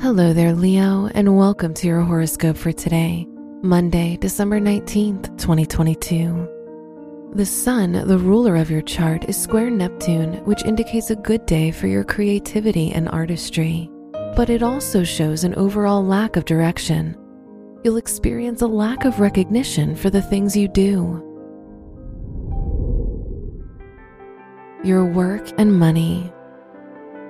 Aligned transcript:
Hello 0.00 0.32
there, 0.32 0.54
Leo, 0.54 1.10
and 1.14 1.36
welcome 1.36 1.74
to 1.74 1.86
your 1.86 2.00
horoscope 2.00 2.56
for 2.56 2.72
today, 2.72 3.26
Monday, 3.60 4.16
December 4.16 4.58
19th, 4.58 5.36
2022. 5.36 7.28
The 7.34 7.44
Sun, 7.44 8.08
the 8.08 8.16
ruler 8.16 8.56
of 8.56 8.70
your 8.70 8.80
chart, 8.80 9.28
is 9.28 9.36
square 9.36 9.68
Neptune, 9.68 10.42
which 10.46 10.64
indicates 10.64 11.10
a 11.10 11.16
good 11.16 11.44
day 11.44 11.70
for 11.70 11.88
your 11.88 12.02
creativity 12.02 12.90
and 12.92 13.10
artistry. 13.10 13.90
But 14.34 14.48
it 14.48 14.62
also 14.62 15.04
shows 15.04 15.44
an 15.44 15.54
overall 15.56 16.02
lack 16.02 16.36
of 16.36 16.46
direction. 16.46 17.18
You'll 17.84 17.98
experience 17.98 18.62
a 18.62 18.66
lack 18.66 19.04
of 19.04 19.20
recognition 19.20 19.94
for 19.94 20.08
the 20.08 20.22
things 20.22 20.56
you 20.56 20.68
do. 20.68 21.25
Your 24.86 25.04
work 25.04 25.50
and 25.58 25.76
money. 25.76 26.32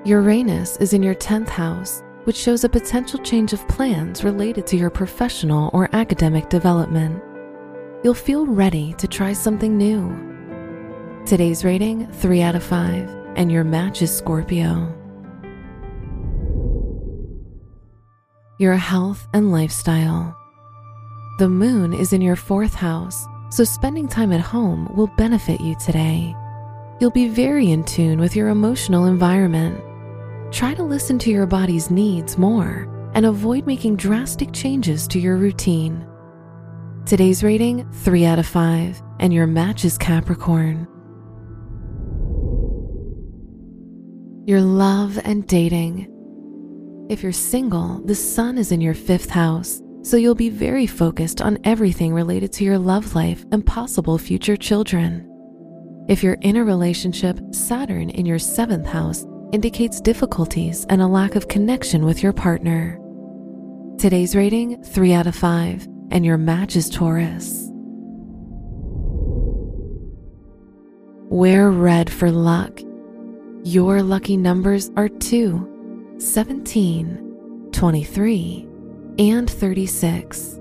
Uranus 0.05 0.77
is 0.77 0.93
in 0.93 1.03
your 1.03 1.15
10th 1.15 1.49
house 1.49 2.03
which 2.25 2.37
shows 2.37 2.65
a 2.65 2.69
potential 2.69 3.19
change 3.21 3.55
of 3.55 3.67
plans 3.67 4.23
related 4.23 4.67
to 4.67 4.77
your 4.77 4.91
professional 4.91 5.71
or 5.73 5.89
academic 5.95 6.51
development. 6.51 7.23
You'll 8.05 8.13
feel 8.13 8.45
ready 8.45 8.93
to 8.99 9.09
try 9.09 9.33
something 9.33 9.79
new. 9.79 10.13
Today's 11.25 11.65
rating 11.65 12.07
3 12.13 12.43
out 12.43 12.57
of 12.57 12.63
5, 12.63 13.09
and 13.37 13.51
your 13.51 13.65
match 13.65 14.03
is 14.03 14.15
Scorpio. 14.15 14.95
Your 18.59 18.77
health 18.77 19.27
and 19.33 19.51
lifestyle. 19.51 20.37
The 21.39 21.49
moon 21.49 21.95
is 21.95 22.13
in 22.13 22.21
your 22.21 22.37
fourth 22.37 22.75
house, 22.75 23.25
so 23.49 23.65
spending 23.65 24.09
time 24.09 24.33
at 24.33 24.41
home 24.41 24.95
will 24.95 25.11
benefit 25.17 25.63
you 25.63 25.75
today. 25.83 26.37
You'll 26.99 27.11
be 27.11 27.29
very 27.29 27.71
in 27.71 27.85
tune 27.85 28.19
with 28.19 28.35
your 28.35 28.49
emotional 28.49 29.05
environment 29.05 29.83
try 30.53 30.73
to 30.73 30.83
listen 30.83 31.19
to 31.19 31.31
your 31.31 31.45
body's 31.45 31.91
needs 31.91 32.39
more 32.39 32.89
and 33.15 33.27
avoid 33.27 33.67
making 33.67 33.97
drastic 33.97 34.53
changes 34.53 35.07
to 35.09 35.19
your 35.19 35.37
routine. 35.37 36.07
Today's 37.05 37.45
rating 37.45 37.91
3 37.93 38.25
out 38.25 38.39
of 38.39 38.47
5, 38.47 39.03
and 39.21 39.35
your 39.35 39.47
match 39.47 39.85
is 39.85 39.99
Capricorn. 39.99 40.87
Your 44.47 44.63
love 44.63 45.19
and 45.25 45.47
dating. 45.47 46.09
If 47.11 47.23
you're 47.23 47.33
single, 47.33 48.01
the 48.05 48.15
sun 48.15 48.57
is 48.57 48.73
in 48.73 48.81
your 48.81 48.95
fifth 48.95 49.31
house, 49.31 49.83
so 50.03 50.17
you'll 50.17 50.35
be 50.35 50.51
very 50.51 50.87
focused 50.87 51.43
on 51.43 51.59
everything 51.65 52.15
related 52.15 52.53
to 52.55 52.65
your 52.65 52.79
love 52.79 53.15
life 53.15 53.45
and 53.53 53.67
possible 53.67 54.17
future 54.17 54.57
children. 54.57 55.31
If 56.09 56.23
you're 56.23 56.39
in 56.43 56.57
a 56.57 56.65
relationship, 56.65 57.41
Saturn 57.51 58.11
in 58.11 58.27
your 58.27 58.39
seventh 58.39 58.87
house 58.87 59.27
indicates 59.53 60.01
difficulties 60.01 60.87
and 60.89 61.03
a 61.03 61.07
lack 61.09 61.35
of 61.35 61.49
connection 61.49 62.05
with 62.05 62.23
your 62.23 62.33
partner. 62.33 63.01
Today's 63.99 64.37
rating 64.37 64.81
3 64.85 65.13
out 65.15 65.27
of 65.27 65.35
5, 65.35 65.89
and 66.13 66.25
your 66.25 66.37
match 66.37 66.77
is 66.77 66.89
Taurus. 66.89 67.69
Wear 71.29 71.73
red 71.73 72.09
for 72.09 72.31
luck. 72.31 72.81
Your 73.65 74.01
lucky 74.01 74.37
numbers 74.37 74.93
are 74.97 75.09
2, 75.09 76.19
17, 76.19 77.71
23, 77.73 78.69
and 79.19 79.51
36. 79.51 80.61